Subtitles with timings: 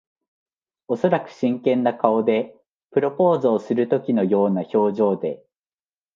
[0.87, 2.57] おそらく真剣な顔で。
[2.89, 5.45] プロポーズをするときのような表情で。